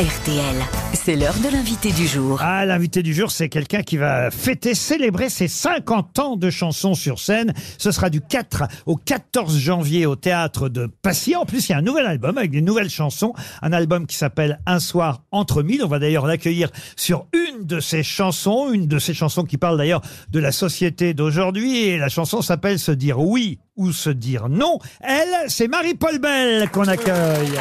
RTL, 0.00 0.56
c'est 0.94 1.16
l'heure 1.16 1.38
de 1.44 1.52
l'invité 1.52 1.92
du 1.92 2.06
jour. 2.06 2.38
Ah, 2.40 2.64
l'invité 2.64 3.02
du 3.02 3.12
jour, 3.12 3.30
c'est 3.30 3.50
quelqu'un 3.50 3.82
qui 3.82 3.98
va 3.98 4.30
fêter, 4.30 4.74
célébrer 4.74 5.28
ses 5.28 5.48
50 5.48 6.18
ans 6.18 6.36
de 6.36 6.48
chansons 6.48 6.94
sur 6.94 7.18
scène. 7.18 7.52
Ce 7.76 7.92
sera 7.92 8.08
du 8.08 8.22
4 8.22 8.64
au 8.86 8.96
14 8.96 9.58
janvier 9.58 10.06
au 10.06 10.16
théâtre 10.16 10.70
de 10.70 10.86
Passy. 10.86 11.36
En 11.36 11.44
plus, 11.44 11.68
il 11.68 11.72
y 11.72 11.74
a 11.74 11.78
un 11.78 11.82
nouvel 11.82 12.06
album 12.06 12.38
avec 12.38 12.50
des 12.50 12.62
nouvelles 12.62 12.88
chansons. 12.88 13.34
Un 13.60 13.74
album 13.74 14.06
qui 14.06 14.16
s'appelle 14.16 14.60
Un 14.64 14.80
soir 14.80 15.24
entre 15.30 15.62
mille. 15.62 15.84
On 15.84 15.88
va 15.88 15.98
d'ailleurs 15.98 16.26
l'accueillir 16.26 16.70
sur 16.96 17.26
une 17.34 17.66
de 17.66 17.78
ses 17.78 18.02
chansons, 18.02 18.72
une 18.72 18.86
de 18.86 18.98
ses 18.98 19.12
chansons 19.12 19.44
qui 19.44 19.58
parle 19.58 19.76
d'ailleurs 19.76 20.00
de 20.30 20.40
la 20.40 20.52
société 20.52 21.12
d'aujourd'hui. 21.12 21.84
Et 21.84 21.98
la 21.98 22.08
chanson 22.08 22.40
s'appelle 22.40 22.78
Se 22.78 22.92
dire 22.92 23.20
oui 23.20 23.58
ou 23.76 23.92
se 23.92 24.08
dire 24.08 24.48
non. 24.48 24.78
Elle, 25.02 25.48
c'est 25.48 25.68
Marie-Paul 25.68 26.18
Bell 26.18 26.70
qu'on 26.70 26.88
accueille. 26.88 27.60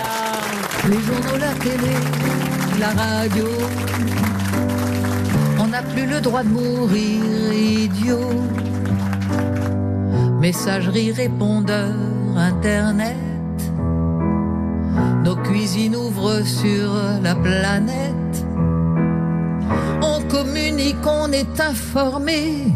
Les 0.89 0.99
journaux, 0.99 1.37
la 1.39 1.53
télé, 1.59 1.93
la 2.79 2.89
radio. 2.89 3.45
On 5.59 5.67
n'a 5.67 5.83
plus 5.83 6.07
le 6.07 6.19
droit 6.19 6.41
de 6.41 6.49
mourir 6.49 7.53
idiot. 7.53 8.31
Messagerie, 10.39 11.11
répondeur, 11.11 11.93
internet. 12.35 13.15
Nos 15.23 15.35
cuisines 15.35 15.95
ouvrent 15.95 16.43
sur 16.43 16.91
la 17.21 17.35
planète. 17.35 18.45
On 20.01 20.19
communique, 20.29 21.05
on 21.05 21.31
est 21.31 21.59
informé. 21.59 22.73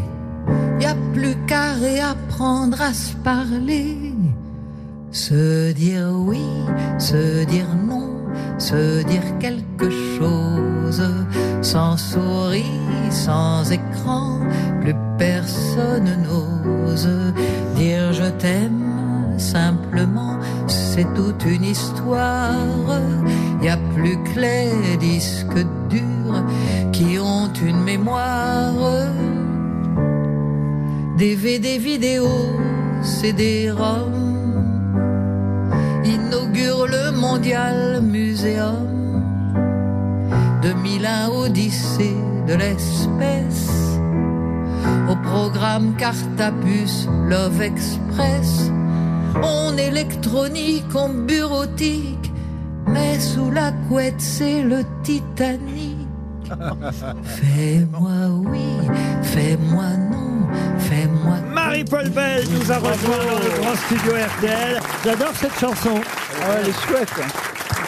Y 0.80 0.86
a 0.86 0.96
plus 1.14 1.36
qu'à 1.48 1.74
réapprendre 1.74 2.80
à 2.80 2.94
se 2.94 3.16
parler. 3.16 4.05
Se 5.16 5.72
dire 5.72 6.10
oui, 6.14 6.44
se 7.00 7.46
dire 7.46 7.70
non, 7.88 8.10
se 8.58 9.02
dire 9.04 9.24
quelque 9.40 9.90
chose. 9.90 11.10
Sans 11.62 11.96
souris, 11.96 12.82
sans 13.12 13.72
écran, 13.72 14.42
plus 14.82 14.94
personne 15.18 16.12
n'ose 16.28 17.08
dire 17.78 18.12
je 18.12 18.30
t'aime 18.42 19.38
simplement. 19.38 20.38
C'est 20.68 21.08
toute 21.16 21.46
une 21.46 21.64
histoire. 21.64 23.00
Y 23.62 23.70
a 23.70 23.78
plus 23.96 24.18
que 24.18 24.38
les 24.42 24.98
disques 24.98 25.64
durs 25.90 26.44
qui 26.92 27.20
ont 27.20 27.54
une 27.66 27.82
mémoire. 27.82 28.74
DVD, 31.18 31.78
vidéos, 31.78 32.60
CD-ROM 33.02 34.35
mondial 37.36 38.02
muséum. 38.02 39.22
2001 40.62 41.28
Odyssée 41.28 42.16
de 42.48 42.54
l'espèce. 42.54 44.00
Au 45.10 45.16
programme 45.18 45.96
Cartapus 45.98 47.10
Love 47.28 47.62
Express. 47.62 48.72
On 49.44 49.78
électronique, 49.78 50.96
on 50.96 51.10
bureautique. 51.10 52.32
Mais 52.88 53.20
sous 53.20 53.52
la 53.52 53.74
couette, 53.90 54.22
c'est 54.22 54.62
le 54.62 54.86
Titanic. 55.04 56.08
Fais-moi 57.24 58.30
oui, 58.46 58.70
fais-moi 59.24 59.90
non, 60.12 60.48
fais-moi. 60.78 61.38
Marie-Paul 61.52 62.10
Bell 62.10 62.44
nous 62.52 62.72
a 62.72 62.78
rejoint 62.78 63.26
dans 63.30 63.40
le 63.40 63.62
grand 63.62 63.76
studio 63.76 64.14
RTL. 64.14 64.80
J'adore 65.04 65.34
cette 65.36 65.60
chanson. 65.60 66.00
Elle 66.54 66.70
est 66.70 66.74
chouette. 66.74 67.45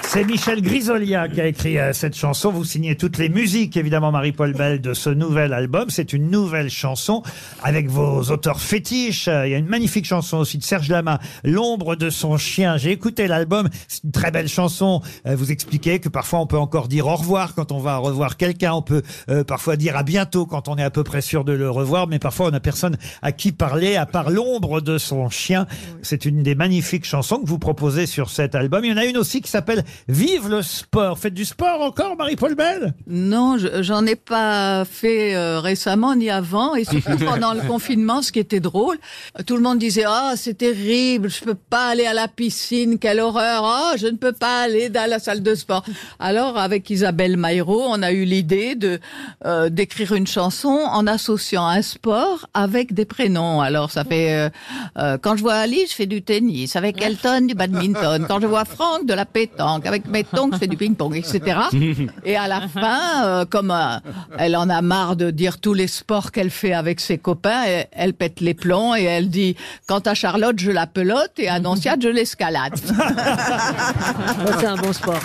C'est 0.10 0.24
Michel 0.24 0.62
Grisolia 0.62 1.28
qui 1.28 1.42
a 1.42 1.48
écrit 1.48 1.78
euh, 1.78 1.92
cette 1.92 2.16
chanson. 2.16 2.50
Vous 2.50 2.64
signez 2.64 2.96
toutes 2.96 3.18
les 3.18 3.28
musiques, 3.28 3.76
évidemment, 3.76 4.12
Marie-Paul 4.12 4.54
Bell, 4.54 4.80
de 4.80 4.94
ce 4.94 5.10
nouvel 5.10 5.52
album. 5.52 5.90
C'est 5.90 6.14
une 6.14 6.32
nouvelle 6.32 6.70
chanson 6.70 7.24
avec 7.62 7.90
vos 7.90 8.22
auteurs 8.32 8.62
fétiches. 8.62 9.28
Euh, 9.28 9.46
Il 9.46 9.52
y 9.52 9.54
a 9.54 9.58
une 9.58 9.68
magnifique 9.68 10.06
chanson 10.06 10.38
aussi 10.38 10.58
de 10.58 10.64
Serge 10.64 10.88
Lama, 10.88 11.20
L'ombre 11.44 11.98
de 11.98 12.10
son 12.10 12.38
chien. 12.38 12.78
J'ai 12.78 12.92
écouté 12.92 13.28
l'album. 13.28 13.68
C'est 13.90 14.06
une 14.06 14.12
très 14.12 14.32
belle 14.32 14.48
chanson. 14.48 15.02
Euh, 15.28 15.36
Vous 15.36 15.52
expliquez 15.52 16.00
que 16.00 16.08
parfois 16.08 16.40
on 16.40 16.48
peut 16.48 16.58
encore 16.58 16.88
dire 16.88 17.08
au 17.08 17.16
revoir 17.16 17.54
quand 17.54 17.74
on 17.74 17.80
va 17.80 17.98
revoir 17.98 18.38
quelqu'un. 18.38 18.74
On 18.74 18.82
peut 18.82 19.04
euh, 19.30 19.44
parfois 19.44 19.76
dire 19.76 19.98
à 19.98 20.04
bientôt 20.04 20.46
quand 20.46 20.70
on 20.70 20.78
est 20.78 20.84
à 20.84 20.90
peu 20.90 21.04
près 21.04 21.22
sûr 21.22 21.44
de 21.44 21.52
le 21.52 21.70
revoir. 21.70 22.08
Mais 22.08 22.18
parfois 22.18 22.48
on 22.48 22.52
n'a 22.52 22.62
personne 22.62 22.98
à 23.22 23.34
qui 23.34 23.52
parler 23.52 23.98
à 23.98 24.06
part 24.06 24.30
l'ombre 24.32 24.80
de 24.80 24.98
son 24.98 25.30
chien. 25.30 25.68
C'est 26.02 26.24
une 26.24 26.44
des 26.44 26.56
magnifiques 26.56 27.06
chansons 27.06 27.40
que 27.40 27.48
vous 27.48 27.60
proposez 27.60 28.06
sur 28.06 28.30
cet 28.30 28.56
album. 28.56 28.86
Il 28.86 28.92
y 28.92 28.94
en 28.94 28.98
a 28.98 29.06
une 29.06 29.18
aussi 29.18 29.42
qui 29.42 29.52
s'appelle 29.52 29.84
Vive 30.08 30.50
le 30.50 30.62
sport. 30.62 31.20
Faites 31.20 31.34
du 31.34 31.46
sport 31.46 31.82
encore, 31.82 32.16
Marie-Paul 32.16 32.56
Bell? 32.56 32.94
Non, 33.08 33.58
je- 33.58 33.82
j'en 33.84 34.06
ai 34.06 34.16
pas 34.16 34.86
fait 34.86 35.36
euh, 35.36 35.60
récemment 35.60 36.16
ni 36.16 36.30
avant, 36.30 36.76
et 36.76 36.86
surtout 36.86 37.18
pendant 37.26 37.54
le 37.54 37.62
confinement, 37.62 38.22
ce 38.22 38.32
qui 38.32 38.40
était 38.40 38.60
drôle, 38.60 38.98
tout 39.46 39.56
le 39.56 39.62
monde 39.62 39.80
disait 39.80 40.06
ah 40.08 40.34
c'est 40.36 40.58
terrible, 40.58 41.30
je 41.30 41.42
peux 41.44 41.56
pas 41.56 41.90
aller 41.90 42.06
à 42.06 42.14
la 42.14 42.28
piscine, 42.28 43.00
quelle 43.00 43.20
horreur, 43.20 43.64
ah 43.66 43.94
je 43.98 44.08
ne 44.08 44.18
peux 44.18 44.32
pas 44.34 44.62
aller 44.62 44.90
dans 44.90 45.10
la 45.10 45.20
salle 45.20 45.44
de 45.44 45.56
sport. 45.56 45.84
Alors 46.20 46.58
avec 46.58 46.90
Isabelle 46.90 47.38
Maillot, 47.38 47.84
on 47.88 48.02
a 48.04 48.12
eu 48.12 48.24
l'idée 48.24 48.76
de 48.76 49.00
euh, 49.46 49.70
d'écrire 49.70 50.14
une 50.14 50.28
chanson 50.28 50.70
en 50.70 51.08
associant 51.08 51.66
un 51.66 51.82
sport 51.82 52.48
avec 52.54 52.94
des 52.94 53.06
prénoms. 53.06 53.62
Alors 53.62 53.92
ça 53.92 54.04
fait 54.04 54.32
euh, 54.34 54.50
euh, 54.98 55.18
quand 55.22 55.36
je 55.36 55.42
vois 55.42 55.56
Ali, 55.56 55.86
je 55.90 55.94
fais 55.94 56.06
du 56.06 56.22
tennis, 56.22 56.76
avec 56.76 57.02
Elton 57.02 57.42
du 57.48 57.56
badminton, 57.56 58.26
quand 58.28 58.40
je 58.40 58.48
vois 58.48 58.66
Franck 58.66 59.06
de 59.06 59.14
la 59.14 59.26
pétanque, 59.26 59.86
avec 59.88 60.08
Méton, 60.08 60.50
je 60.54 60.58
fais 60.58 60.68
du 60.68 60.78
ping-pong, 60.78 61.16
etc. 61.16 61.60
Et 62.26 62.36
à 62.36 62.48
la 62.48 62.68
fin, 62.68 63.26
euh, 63.26 63.46
comme 63.46 63.72
euh, 63.72 63.98
elle 64.38 64.56
en 64.56 64.70
a 64.70 64.82
marre 64.82 65.16
de 65.16 65.32
dire 65.32 65.60
tous 65.60 65.74
les 65.74 65.88
sports 65.88 66.32
qu'elle 66.32 66.50
fait 66.50 66.74
avec 66.74 67.00
ses 67.00 67.18
copains, 67.18 67.64
elle, 67.66 67.88
elle 67.92 68.14
pète 68.14 68.42
les 68.42 68.54
plombs 68.54 68.96
et 68.96 69.04
elle 69.04 69.30
dit 69.30 69.56
quant 69.88 70.00
à 70.00 70.14
Charlotte, 70.14 70.60
je 70.60 70.72
la 70.72 70.88
pelote 70.88 71.34
et 71.38 71.50
à 71.50 71.60
Nonciade, 71.60 72.02
je 72.02 72.10
l'escalade. 72.10 72.74
C'est 74.60 74.66
un 74.66 74.76
bon 74.76 74.94
sport. 74.94 75.20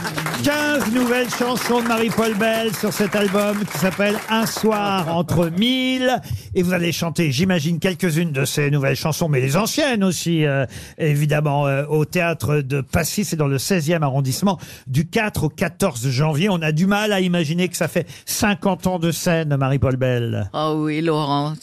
15 0.45 0.93
nouvelles 0.93 1.31
chansons 1.31 1.83
de 1.83 1.87
Marie-Paul 1.87 2.35
Bell 2.35 2.75
sur 2.75 2.93
cet 2.93 3.15
album 3.15 3.65
qui 3.65 3.79
s'appelle 3.79 4.17
Un 4.29 4.47
soir 4.47 5.15
entre 5.15 5.51
mille. 5.51 6.21
Et 6.55 6.63
vous 6.63 6.73
allez 6.73 6.91
chanter, 6.91 7.31
j'imagine, 7.31 7.79
quelques-unes 7.79 8.33
de 8.33 8.45
ces 8.45 8.71
nouvelles 8.71 8.97
chansons, 8.97 9.29
mais 9.29 9.41
les 9.41 9.57
anciennes 9.57 10.03
aussi, 10.03 10.45
euh, 10.45 10.67
évidemment, 10.99 11.67
euh, 11.67 11.85
au 11.89 12.05
théâtre 12.05 12.57
de 12.57 12.81
Passy, 12.81 13.25
c'est 13.25 13.37
dans 13.37 13.47
le 13.47 13.59
16e 13.59 14.03
arrondissement, 14.03 14.52
du 14.87 15.09
4 15.09 15.45
au 15.45 15.49
14 15.49 16.09
janvier. 16.09 16.49
On 16.51 16.63
a 16.63 16.73
du 16.73 16.87
mal 16.87 17.13
à 17.13 17.21
imaginer 17.21 17.69
que 17.69 17.77
ça 17.77 17.89
fait 17.89 18.07
50 18.27 18.87
ans 18.87 18.99
de 18.99 19.11
scène, 19.11 19.57
Marie-Paul 19.57 19.97
Bell. 19.97 20.51
Oh 20.53 20.75
oui, 20.79 21.01
Laurent. 21.01 21.55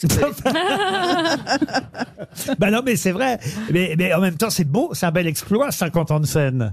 bah 2.58 2.70
non, 2.70 2.80
mais 2.84 2.96
c'est 2.96 3.12
vrai. 3.12 3.38
Mais, 3.70 3.94
mais 3.98 4.12
en 4.14 4.20
même 4.20 4.36
temps, 4.36 4.50
c'est 4.50 4.64
beau, 4.64 4.90
c'est 4.92 5.06
un 5.06 5.10
bel 5.10 5.26
exploit, 5.26 5.70
50 5.70 6.10
ans 6.10 6.20
de 6.20 6.26
scène. 6.26 6.72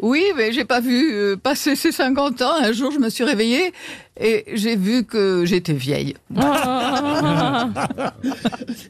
Oui, 0.00 0.24
mais 0.36 0.52
j'ai 0.52 0.64
pas 0.64 0.80
vu 0.80 1.12
euh, 1.14 1.36
passer 1.36 1.76
ces 1.76 1.92
50 1.92 2.42
ans. 2.42 2.54
Un 2.60 2.72
jour, 2.72 2.90
je 2.90 2.98
me 2.98 3.08
suis 3.08 3.24
réveillée 3.24 3.72
et 4.18 4.44
j'ai 4.54 4.76
vu 4.76 5.04
que 5.04 5.44
j'étais 5.44 5.72
vieille. 5.72 6.14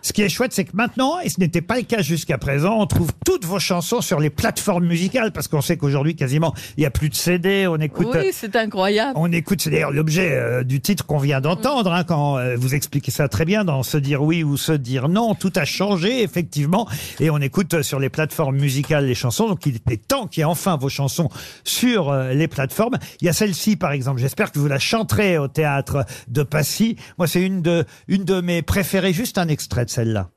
Ce 0.02 0.12
qui 0.12 0.22
est 0.22 0.28
chouette, 0.28 0.52
c'est 0.52 0.64
que 0.64 0.74
maintenant, 0.76 1.18
et 1.20 1.30
ce 1.30 1.40
n'était 1.40 1.62
pas 1.62 1.76
le 1.76 1.82
cas 1.82 2.02
jusqu'à 2.02 2.36
présent, 2.36 2.78
on 2.78 2.86
trouve 2.86 3.10
toutes 3.24 3.46
vos 3.46 3.58
chansons 3.58 4.02
sur 4.02 4.20
les 4.20 4.28
plateformes 4.28 4.86
musicales, 4.86 5.32
parce 5.32 5.48
qu'on 5.48 5.62
sait 5.62 5.78
qu'aujourd'hui, 5.78 6.14
quasiment, 6.14 6.52
il 6.76 6.80
n'y 6.80 6.86
a 6.86 6.90
plus 6.90 7.08
de 7.08 7.14
CD, 7.14 7.66
on 7.66 7.78
écoute... 7.78 8.08
Oui, 8.12 8.30
c'est 8.32 8.54
incroyable. 8.56 9.12
On 9.16 9.32
écoute, 9.32 9.62
c'est 9.62 9.70
d'ailleurs 9.70 9.92
l'objet 9.92 10.32
euh, 10.32 10.62
du 10.62 10.80
titre 10.80 11.06
qu'on 11.06 11.18
vient 11.18 11.40
d'entendre, 11.40 11.92
hein, 11.92 12.04
quand 12.04 12.36
euh, 12.38 12.56
vous 12.58 12.74
expliquez 12.74 13.10
ça 13.10 13.28
très 13.28 13.46
bien 13.46 13.64
dans 13.64 13.82
Se 13.82 13.96
dire 13.96 14.22
oui 14.22 14.44
ou 14.44 14.56
Se 14.58 14.72
dire 14.72 15.08
non. 15.08 15.34
Tout 15.34 15.52
a 15.56 15.64
changé, 15.64 16.22
effectivement, 16.22 16.86
et 17.18 17.30
on 17.30 17.38
écoute 17.38 17.72
euh, 17.74 17.82
sur 17.82 17.98
les 17.98 18.10
plateformes 18.10 18.56
musicales 18.56 19.06
les 19.06 19.14
chansons. 19.14 19.48
Donc 19.48 19.64
il 19.66 19.76
était 19.76 19.96
temps 19.96 20.26
qu'il 20.26 20.40
y 20.40 20.42
ait 20.42 20.44
enfin 20.44 20.76
vos 20.76 20.88
chansons 20.88 21.30
sur 21.64 22.12
les 22.12 22.48
plateformes. 22.48 22.98
Il 23.20 23.26
y 23.26 23.28
a 23.28 23.32
celle-ci, 23.32 23.76
par 23.76 23.92
exemple. 23.92 24.20
J'espère 24.20 24.52
que 24.52 24.58
vous 24.58 24.68
la 24.68 24.78
chanterez 24.78 25.13
au 25.14 25.48
théâtre 25.48 26.04
de 26.28 26.42
Passy. 26.42 26.96
Moi, 27.18 27.26
c'est 27.26 27.42
une 27.42 27.62
de, 27.62 28.40
mes 28.40 28.62
préférées. 28.62 29.12
Juste 29.12 29.38
un 29.38 29.48
extrait 29.48 29.84
de 29.84 29.90
celle-là. 29.90 30.30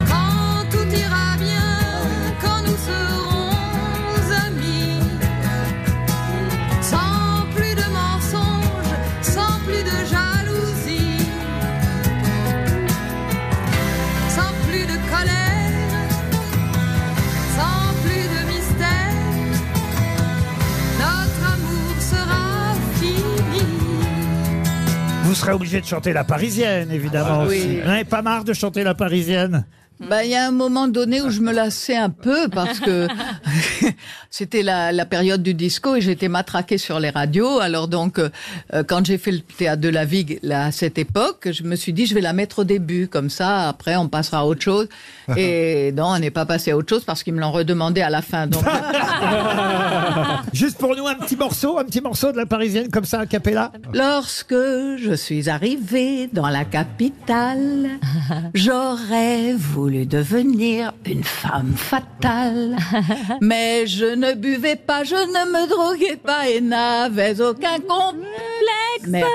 Serez 25.38 25.54
obligé 25.54 25.80
de 25.82 25.86
chanter 25.86 26.14
la 26.14 26.24
parisienne, 26.24 26.92
évidemment 26.92 27.42
Ah 27.44 27.46
oui. 27.48 27.58
aussi. 27.60 27.80
Vous 27.82 27.88
n'avez 27.88 28.04
pas 28.06 28.22
marre 28.22 28.44
de 28.44 28.54
chanter 28.54 28.84
la 28.84 28.94
parisienne? 28.96 29.66
Ben, 30.00 30.22
il 30.22 30.30
y 30.30 30.36
a 30.36 30.48
un 30.48 30.52
moment 30.52 30.88
donné 30.88 31.22
où 31.22 31.30
je 31.32 31.42
me 31.42 31.52
lassais 31.52 31.96
un 31.96 32.12
peu 32.12 32.48
parce 32.50 32.80
que 32.80 33.08
c'était 34.30 34.62
la, 34.62 34.92
la 34.92 35.06
période 35.06 35.42
du 35.42 35.56
disco 35.56 35.96
et 35.96 36.02
j'étais 36.02 36.28
matraquée 36.28 36.78
sur 36.78 37.00
les 37.00 37.10
radios. 37.10 37.60
Alors 37.60 37.88
donc, 37.88 38.20
euh, 38.20 38.30
euh, 38.74 38.84
quand 38.84 39.04
j'ai 39.06 39.18
fait 39.18 39.32
le 39.32 39.40
théâtre 39.40 39.82
de 39.82 39.90
la 39.90 40.06
Vigue 40.06 40.40
là, 40.44 40.66
à 40.66 40.72
cette 40.72 41.00
époque, 41.00 41.50
je 41.52 41.64
me 41.64 41.76
suis 41.76 41.94
dit 41.94 42.06
je 42.06 42.14
vais 42.14 42.22
la 42.22 42.34
mettre 42.34 42.60
au 42.60 42.64
début, 42.64 43.08
comme 43.08 43.32
ça 43.32 43.70
après 43.70 43.96
on 43.96 44.08
passera 44.08 44.40
à 44.40 44.44
autre 44.44 44.62
chose. 44.62 44.88
Et 45.36 45.92
non, 45.94 46.10
on 46.10 46.20
n'est 46.20 46.32
pas 46.32 46.46
passé 46.46 46.72
à 46.72 46.78
autre 46.78 46.90
chose 46.90 47.04
parce 47.04 47.24
qu'ils 47.24 47.34
me 47.34 47.42
l'ont 47.42 47.52
redemandé 47.52 48.02
à 48.02 48.12
la 48.12 48.22
fin. 48.22 48.46
Donc, 48.46 48.64
Juste 50.54 50.78
pour 50.78 50.96
nous, 50.96 51.08
un 51.08 51.16
petit 51.16 51.36
morceau, 51.36 51.80
un 51.80 51.86
petit 51.86 52.02
morceau 52.02 52.32
de 52.32 52.38
la 52.38 52.46
Parisienne 52.46 52.90
comme 52.92 53.06
ça, 53.06 53.22
a 53.22 53.26
cappella. 53.26 53.72
Lorsque 53.94 54.54
je 54.54 55.16
suis 55.16 55.50
arrivée 55.50 56.28
dans 56.32 56.50
la 56.50 56.66
capitale, 56.66 57.90
j'aurais 58.54 59.54
voulu 59.54 59.87
devenir 59.90 60.94
une 61.06 61.24
femme 61.24 61.74
fatale. 61.76 62.76
Mais 63.42 63.88
je 63.88 64.06
ne 64.06 64.34
buvais 64.34 64.76
pas, 64.76 65.04
je 65.04 65.16
ne 65.16 65.52
me 65.52 65.68
droguais 65.68 66.18
pas 66.18 66.50
et 66.50 66.62
n'avais 66.62 67.42
aucun 67.42 67.80
complexe. 67.80 69.08
Merci. 69.08 69.32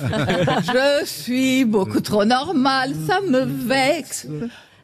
Je 0.72 1.06
suis 1.06 1.64
beaucoup 1.64 2.00
trop 2.00 2.24
normale, 2.24 2.94
ça 3.06 3.20
me 3.20 3.40
vexe. 3.40 4.26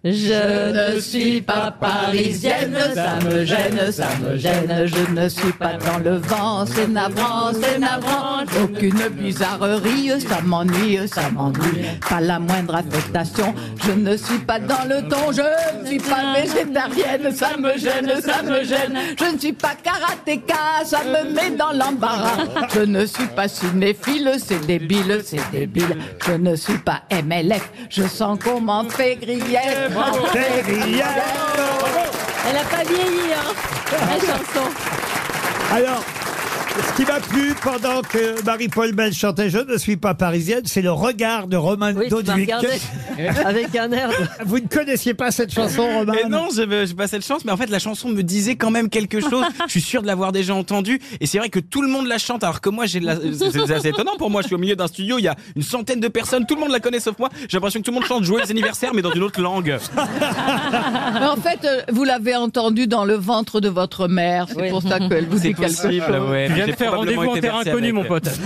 Je 0.07 0.95
ne 0.95 1.01
suis 1.01 1.41
pas 1.41 1.75
parisienne, 1.81 2.77
ça 2.95 3.19
me 3.25 3.43
gêne, 3.43 3.91
ça 3.91 4.09
me 4.23 4.37
gêne. 4.37 4.85
Je 4.85 5.19
ne 5.19 5.27
suis 5.31 5.53
pas 5.53 5.79
dans 5.79 5.99
le 6.05 6.19
vent, 6.19 6.67
c'est 6.67 6.89
navrant, 6.89 7.51
c'est 7.55 7.79
navrant. 7.79 8.45
Aucune 8.63 9.09
bizarrerie, 9.19 10.21
ça 10.21 10.43
m'ennuie, 10.45 10.99
ça 11.09 11.31
m'ennuie. 11.31 11.87
Pas 12.07 12.21
la 12.21 12.39
moindre 12.39 12.75
affectation, 12.75 13.55
je 13.83 13.93
ne 13.93 14.15
suis 14.15 14.41
pas 14.41 14.59
dans 14.59 14.87
le 14.87 15.09
ton, 15.09 15.33
je 15.33 15.41
ne 15.81 15.87
suis 15.87 15.99
pas 15.99 16.35
végétarienne, 16.35 17.35
ça 17.35 17.57
me 17.57 17.79
gêne, 17.79 18.21
ça 18.21 18.43
me 18.43 18.63
gêne. 18.63 18.99
Je 19.19 19.35
ne 19.35 19.39
suis 19.39 19.55
pas 19.55 19.73
karatéka, 19.83 20.85
ça 20.85 21.01
me 21.05 21.33
met 21.33 21.57
dans 21.57 21.73
l'embarras. 21.73 22.45
Je 22.75 22.81
ne 22.81 23.07
suis 23.07 23.29
pas 23.29 23.49
cinéphile, 23.49 24.33
c'est 24.37 24.67
débile, 24.67 25.23
c'est 25.25 25.51
débile. 25.51 25.97
Je 26.27 26.33
ne 26.33 26.57
suis 26.57 26.77
pas 26.77 27.05
MLF, 27.11 27.73
je 27.89 28.03
sens 28.03 28.39
qu'on 28.45 28.61
m'en 28.61 28.85
fait 28.85 29.17
grief. 29.17 29.94
Elle 32.47 32.57
a 32.57 32.65
pas 32.65 32.83
vieilli, 32.85 33.33
hein, 33.33 33.53
la 33.93 34.17
chanson. 34.19 34.69
Alors, 35.73 36.03
ce 36.77 36.97
qui 36.97 37.05
m'a 37.07 37.21
plu 37.21 37.55
pendant 37.63 38.03
que 38.03 38.43
Marie-Paul 38.45 38.93
Bell 38.93 39.13
chantait 39.13 39.49
Je 39.51 39.59
ne 39.59 39.77
suis 39.79 39.97
pas 39.97 40.15
parisienne, 40.15 40.63
c'est 40.65 40.83
le 40.83 40.91
regard 40.93 41.47
de 41.47 41.57
Roman 41.57 41.93
Oui, 41.97 42.09
tu 42.09 42.15
m'as 42.15 42.23
Dodwick. 42.23 42.53
regardé 42.53 42.69
avec 43.45 43.77
un 43.77 43.93
air 43.93 44.09
de... 44.09 44.45
Vous 44.45 44.59
ne 44.59 44.67
connaissiez 44.67 45.15
pas 45.15 45.31
cette 45.31 45.53
chanson, 45.53 45.87
Roman 45.99 46.13
Et 46.15 46.29
non, 46.29 46.49
j'ai 46.55 46.65
j'ai 46.87 46.95
pas 46.95 47.07
cette 47.07 47.25
chance, 47.25 47.45
mais 47.45 47.53
en 47.53 47.57
fait, 47.57 47.71
la 47.71 47.79
chanson 47.79 48.09
me 48.09 48.23
disait 48.23 48.57
quand 48.57 48.71
même 48.71 48.89
quelque 48.89 49.21
chose. 49.21 49.45
Je 49.67 49.71
suis 49.71 49.81
sûr 49.81 50.03
de 50.03 50.07
l'avoir 50.09 50.33
déjà 50.33 50.55
entendue. 50.55 51.01
Et 51.21 51.27
c'est 51.27 51.39
vrai 51.39 51.49
que 51.49 51.61
tout 51.61 51.81
le 51.83 51.89
monde 51.89 52.07
la 52.07 52.19
chante, 52.19 52.43
alors 52.43 52.61
que 52.61 52.71
moi, 52.71 52.87
j'ai 52.87 53.01
de 53.01 53.07
la... 53.07 53.17
c'est 53.17 53.51
c'est 53.53 53.73
assez 53.73 53.89
étonnant 53.89 54.17
pour 54.19 54.31
moi. 54.31 54.43
Je 54.43 54.49
suis 54.49 54.57
au 54.57 54.59
milieu 54.59 54.77
d'un 54.77 54.87
studio, 54.89 55.19
il 55.19 55.23
y 55.25 55.29
a 55.29 55.37
une 55.57 55.63
centaine 55.63 56.01
de 56.01 56.09
personnes, 56.09 56.45
tout 56.47 56.55
le 56.57 56.61
monde 56.61 56.73
la 56.73 56.81
connaît 56.81 57.01
sauf 57.01 57.19
moi. 57.19 57.29
J'ai 57.49 57.57
l'impression 57.57 57.81
que 57.81 57.85
tout 57.85 57.91
le 57.93 57.97
monde 57.97 58.07
chante 58.07 58.25
Joyeux 58.25 58.51
anniversaire, 58.51 58.93
mais 58.95 59.03
dans 59.03 59.13
une 59.13 59.23
autre 59.23 59.41
langue. 59.41 59.77
Mais 61.21 61.27
en 61.27 61.37
fait, 61.37 61.65
euh, 61.65 61.83
vous 61.93 62.05
l'avez 62.05 62.35
entendu 62.35 62.87
dans 62.87 63.05
le 63.05 63.15
ventre 63.15 63.61
de 63.61 63.69
votre 63.69 64.09
mère, 64.09 64.47
c'est 64.49 64.61
Oui. 64.61 64.71
pour 64.71 64.83
ça 64.83 64.99
qu'elle 64.99 65.27
vous 65.27 65.39
dit 65.39 65.55
quelque 65.55 65.71
chose. 65.75 65.85
ouais. 66.31 66.49
Tu 66.65 66.71
viens 66.71 66.75
de 66.75 66.79
faire 66.79 66.97
rendez-vous 66.97 67.23
en 67.23 67.41
terrain 67.41 67.61
inconnu, 67.61 67.93
mon 67.93 68.05
pote. 68.05 68.29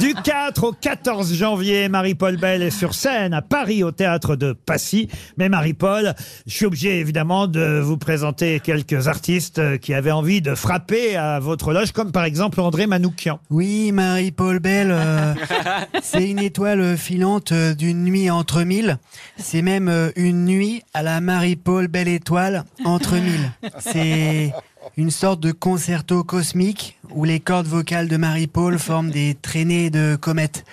Du 0.00 0.14
4 0.14 0.64
au 0.64 0.72
14 0.72 1.34
janvier, 1.34 1.88
Marie-Paul 1.88 2.36
Bell 2.36 2.62
est 2.62 2.70
sur 2.70 2.94
scène 2.94 3.34
à 3.34 3.42
Paris 3.42 3.82
au 3.84 3.90
théâtre 3.90 4.36
de 4.36 4.52
Passy. 4.52 5.08
Mais 5.36 5.48
Marie-Paul, 5.48 6.14
je 6.46 6.54
suis 6.54 6.66
obligé 6.66 6.98
évidemment 6.98 7.46
de 7.46 7.80
vous 7.80 7.96
présenter 7.96 8.60
quelques 8.60 9.08
artistes 9.08 9.58
euh, 9.58 9.76
qui 9.76 9.94
avaient 9.94 10.12
envie 10.12 10.40
de 10.40 10.54
frapper 10.54 11.16
à 11.16 11.40
votre 11.40 11.72
loge, 11.72 11.92
comme 11.92 12.12
par 12.12 12.24
exemple 12.24 12.60
André 12.60 12.86
Manoukian. 12.86 13.38
Oui, 13.50 13.92
Marie-Paul 13.92 14.58
Bell, 14.58 14.88
euh, 14.90 15.34
c'est 16.02 16.28
une 16.28 16.38
étoile 16.38 16.96
filante 16.96 17.52
euh, 17.52 17.74
d'une 17.74 18.04
nuit 18.04 18.30
entre 18.30 18.62
mille. 18.62 18.98
C'est 19.36 19.62
même 19.62 19.90
une 20.16 20.44
nuit 20.44 20.82
à 20.94 21.02
la 21.02 21.20
Marie-Paul 21.20 21.88
Belle 21.88 22.08
étoile 22.08 22.64
entre 22.84 23.14
mille. 23.14 23.52
C'est 23.78 24.52
une 24.98 25.10
sorte 25.10 25.40
de 25.40 25.52
concerto 25.52 26.24
cosmique 26.24 26.95
où 27.16 27.24
les 27.24 27.40
cordes 27.40 27.66
vocales 27.66 28.08
de 28.08 28.16
Marie-Paul 28.16 28.78
forment 28.78 29.10
des 29.10 29.36
traînées 29.40 29.88
de 29.90 30.16
comètes. 30.16 30.64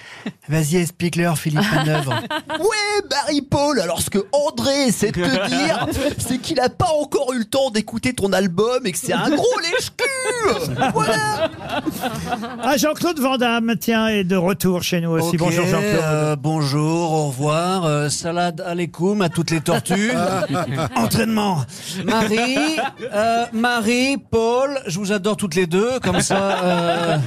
Vas-y, 0.50 0.75
explique-leur, 0.75 1.38
Philippe 1.40 1.66
Manœuvre. 1.74 2.13
Ouais, 2.60 3.07
Marie-Paul, 3.10 3.80
alors 3.80 4.01
ce 4.01 4.10
que 4.10 4.19
André 4.31 4.88
essaie 4.88 5.12
de 5.12 5.24
te 5.24 5.48
dire, 5.50 5.88
c'est 6.19 6.38
qu'il 6.38 6.60
a 6.60 6.69
pas 6.69 6.90
encore 7.01 7.34
eu 7.34 7.40
le 7.40 7.45
temps 7.45 7.72
d'écouter 7.72 8.13
ton 8.13 8.31
album 8.34 8.86
et 8.86 8.92
que 8.92 8.98
c'est 8.98 9.13
un 9.13 9.30
gros 9.30 9.60
lèche-cul 9.62 10.75
Voilà 10.94 11.50
Ah, 12.62 12.78
Jean-Claude 12.78 13.19
Van 13.19 13.38
Damme, 13.38 13.74
tiens, 13.80 14.07
est 14.07 14.24
de 14.24 14.36
retour 14.36 14.84
chez 14.84 15.01
nous 15.01 15.12
aussi. 15.12 15.30
Ok, 15.36 15.38
Bonjour 15.40 15.66
Jean-Claude. 15.66 16.00
euh, 16.04 16.36
bonjour, 16.36 17.12
au 17.13 17.28
revoir. 17.28 17.86
euh, 17.86 18.10
salade 18.10 18.62
alaikum 18.62 19.22
à 19.22 19.30
toutes 19.30 19.50
les 19.51 19.62
tortues. 19.62 20.12
Entraînement. 20.95 21.63
Marie, 22.06 22.57
euh, 23.13 23.45
Marie, 23.54 24.18
Paul, 24.18 24.80
je 24.88 25.00
vous 25.00 25.12
adore 25.12 25.38
toutes 25.38 25.56
les 25.56 25.68
deux, 25.68 26.00
comme 26.01 26.22
ça, 26.22 26.32
euh, 26.35 27.18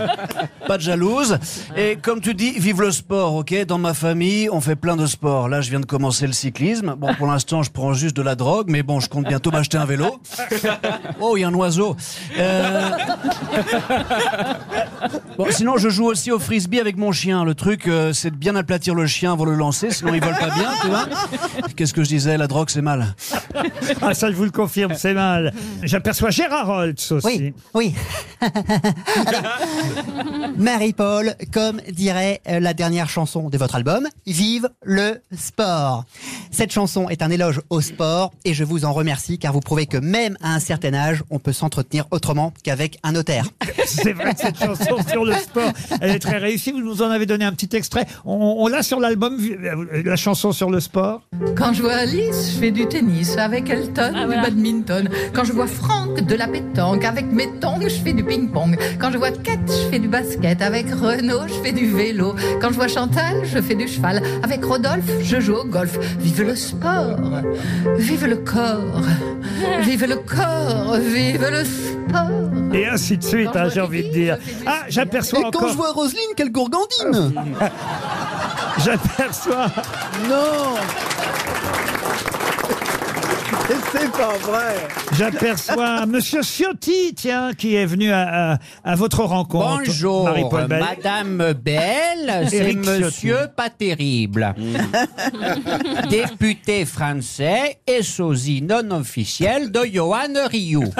pas 0.66 0.76
de 0.76 0.82
jalouse. 0.82 1.38
Et 1.76 1.96
comme 1.96 2.20
tu 2.20 2.34
dis, 2.34 2.52
vive 2.58 2.80
le 2.82 2.90
sport, 2.90 3.34
ok? 3.34 3.64
Dans 3.66 3.78
ma 3.78 3.94
famille, 3.94 4.48
on 4.50 4.60
fait 4.60 4.76
plein 4.76 4.96
de 4.96 5.06
sports. 5.06 5.48
Là, 5.48 5.60
je 5.60 5.70
viens 5.70 5.80
de 5.80 5.86
commencer 5.86 6.26
le 6.26 6.32
cyclisme. 6.32 6.94
Bon, 6.96 7.14
pour 7.14 7.26
l'instant, 7.26 7.62
je 7.62 7.70
prends 7.70 7.92
juste 7.92 8.16
de 8.16 8.22
la 8.22 8.34
drogue, 8.34 8.66
mais 8.68 8.82
bon, 8.82 9.00
je 9.00 9.08
compte 9.08 9.26
bientôt 9.26 9.50
m'acheter 9.50 9.78
un 9.78 9.84
vélo. 9.84 10.18
Oh, 11.20 11.36
il 11.36 11.40
y 11.40 11.44
a 11.44 11.48
un 11.48 11.54
oiseau. 11.54 11.96
Euh, 12.38 12.90
Bon, 15.38 15.46
sinon, 15.50 15.76
je 15.76 15.88
joue 15.90 16.06
aussi 16.06 16.32
au 16.32 16.38
frisbee 16.38 16.80
avec 16.80 16.96
mon 16.96 17.12
chien. 17.12 17.44
Le 17.44 17.54
truc, 17.54 17.86
euh, 17.88 18.12
c'est 18.12 18.30
de 18.30 18.36
bien 18.36 18.56
aplatir 18.56 18.94
le 18.94 19.06
chien 19.06 19.32
avant 19.32 19.44
de 19.44 19.50
le 19.50 19.56
lancer, 19.56 19.90
sinon 19.90 20.14
il 20.14 20.20
vole 20.22 20.34
pas 20.34 20.48
bien, 20.54 20.70
tu 20.80 20.88
vois. 20.88 21.06
Qu'est-ce 21.76 21.92
que 21.92 22.02
je 22.02 22.08
disais? 22.08 22.36
La 22.38 22.46
drogue, 22.46 22.70
c'est 22.70 22.80
mal. 22.82 23.14
Ah, 24.02 24.14
ça, 24.14 24.30
je 24.30 24.36
vous 24.36 24.44
le 24.44 24.50
confirme, 24.50 24.94
c'est 24.94 25.14
mal. 25.14 25.52
J'aperçois 25.82 26.30
Gérard 26.30 26.68
Holtz 26.68 27.12
aussi. 27.12 27.26
Oui, 27.26 27.54
oui. 27.74 27.94
Marie-Paul, 30.56 31.34
comme 31.52 31.80
dirait 31.90 32.40
euh, 32.48 32.60
la 32.60 32.74
dernière 32.74 33.08
chanson 33.08 33.48
de 33.48 33.58
votre 33.58 33.74
album, 33.74 34.06
Vive 34.26 34.68
le 34.84 35.20
sport. 35.36 36.04
Cette 36.50 36.72
chanson 36.72 37.08
est 37.08 37.22
un 37.22 37.30
éloge 37.30 37.60
au 37.70 37.80
sport 37.80 38.32
et 38.44 38.54
je 38.54 38.64
vous 38.64 38.84
en 38.84 38.92
remercie 38.92 39.38
car 39.38 39.52
vous 39.52 39.60
prouvez 39.60 39.86
que 39.86 39.96
même 39.96 40.36
à 40.42 40.54
un 40.54 40.60
certain 40.60 40.94
âge, 40.94 41.22
on 41.30 41.38
peut 41.38 41.52
s'entretenir 41.52 42.06
autrement 42.10 42.52
qu'avec 42.62 42.98
un 43.02 43.12
notaire. 43.12 43.46
C'est 43.86 44.12
vrai 44.12 44.34
que 44.34 44.40
cette 44.40 44.58
chanson 44.58 44.96
sur 45.08 45.24
le 45.24 45.34
sport, 45.34 45.72
elle 46.00 46.10
est 46.10 46.18
très 46.18 46.38
réussie. 46.38 46.72
Vous 46.72 46.80
nous 46.80 47.02
en 47.02 47.10
avez 47.10 47.26
donné 47.26 47.44
un 47.44 47.52
petit 47.52 47.74
extrait. 47.76 48.06
On, 48.24 48.56
on 48.58 48.66
l'a 48.68 48.82
sur 48.82 49.00
l'album, 49.00 49.38
euh, 49.40 50.02
la 50.04 50.16
chanson 50.16 50.52
sur 50.52 50.70
le 50.70 50.80
sport? 50.80 51.22
Quand 51.56 51.72
je 51.72 51.82
vois 51.82 51.94
Alice, 51.94 52.52
je 52.54 52.58
fais 52.58 52.70
du 52.70 52.86
tennis. 52.86 53.35
Avec 53.38 53.68
Elton, 53.70 54.12
Ah, 54.14 54.20
du 54.20 54.26
voilà. 54.26 54.42
badminton. 54.42 55.08
Quand 55.32 55.44
je 55.44 55.52
vois 55.52 55.66
Franck, 55.66 56.20
de 56.20 56.34
la 56.34 56.46
pétanque. 56.48 57.04
Avec 57.04 57.30
mes 57.30 57.48
tongs, 57.60 57.80
je 57.82 57.88
fais 57.88 58.12
du 58.12 58.24
ping-pong. 58.24 58.76
Quand 58.98 59.10
je 59.10 59.18
vois 59.18 59.30
Kate, 59.30 59.58
je 59.68 59.90
fais 59.90 59.98
du 59.98 60.08
basket. 60.08 60.62
Avec 60.62 60.86
Renaud, 60.90 61.46
je 61.46 61.54
fais 61.62 61.72
du 61.72 61.90
vélo. 61.90 62.34
Quand 62.60 62.70
je 62.70 62.74
vois 62.74 62.88
Chantal, 62.88 63.42
je 63.44 63.60
fais 63.60 63.74
du 63.74 63.86
cheval. 63.88 64.22
Avec 64.42 64.64
Rodolphe, 64.64 65.10
je 65.22 65.40
joue 65.40 65.54
au 65.56 65.64
golf. 65.64 65.98
Vive 66.18 66.42
le 66.42 66.56
sport. 66.56 67.16
Vive 67.98 68.26
le 68.26 68.36
corps. 68.36 69.02
Vive 69.82 70.06
le 70.06 70.16
corps. 70.16 70.96
Vive 70.96 71.46
le 71.50 71.64
sport. 71.64 72.74
Et 72.74 72.86
ainsi 72.86 73.16
de 73.18 73.24
suite, 73.24 73.54
hein, 73.54 73.68
j'ai 73.72 73.80
envie 73.80 74.02
de 74.04 74.12
dire. 74.12 74.38
Ah, 74.66 74.80
j'aperçois 74.88 75.40
Et 75.40 75.50
quand 75.52 75.68
je 75.68 75.74
vois 75.76 75.92
Roselyne, 75.92 76.34
quelle 76.36 76.50
gourgandine 76.50 77.32
J'aperçois. 78.84 79.66
Non 80.28 80.74
C'est 83.92 84.12
pas 84.12 84.36
vrai 84.38 84.76
J'aperçois 85.12 86.06
Monsieur 86.06 86.42
Ciotti, 86.42 87.14
tiens, 87.16 87.52
qui 87.52 87.74
est 87.74 87.86
venu 87.86 88.12
à, 88.12 88.52
à- 88.54 88.58
à 88.84 88.94
votre 88.94 89.24
rencontre. 89.24 89.82
Bonjour, 89.84 90.24
Marie-Paul 90.24 90.66
Bell. 90.68 90.80
Madame 90.84 91.52
Belle, 91.54 92.46
c'est 92.50 92.56
Éric 92.58 92.82
Ciotti. 92.84 93.00
Monsieur 93.04 93.38
pas 93.56 93.70
terrible. 93.70 94.54
Député 96.10 96.84
français 96.84 97.78
et 97.86 98.02
sosie 98.02 98.62
non 98.62 98.90
officiel 98.92 99.72
de 99.72 99.84
Johan 99.84 100.46
Rioux. 100.50 100.92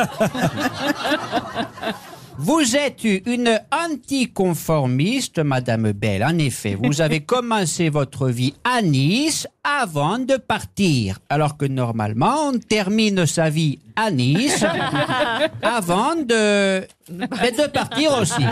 Vous 2.38 2.76
êtes 2.76 3.05
une 3.05 3.59
anticonformiste, 3.73 5.38
Madame 5.38 5.93
Belle. 5.93 6.23
En 6.23 6.37
effet, 6.38 6.76
vous 6.81 7.00
avez 7.00 7.21
commencé 7.25 7.88
votre 7.88 8.28
vie 8.28 8.55
à 8.62 8.83
Nice 8.83 9.49
avant 9.64 10.19
de 10.19 10.37
partir, 10.37 11.19
alors 11.31 11.57
que 11.57 11.64
normalement, 11.64 12.49
on 12.49 12.59
termine 12.59 13.25
sa 13.26 13.49
vie 13.49 13.78
à 13.97 14.11
Nice 14.11 14.64
avant 15.62 16.14
de, 16.14 16.87
mais 17.11 17.52
de 17.52 17.69
partir 17.69 18.19
aussi. 18.19 18.45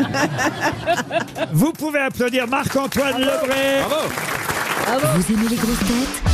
Vous 1.53 1.73
pouvez 1.73 2.01
applaudir 2.01 2.49
Marc-Antoine 2.49 3.21
Lebré. 3.21 3.83
Vous 5.17 5.33
aimez 5.33 5.49
les 5.51 5.57
grosses 5.57 5.79
têtes? 5.81 6.34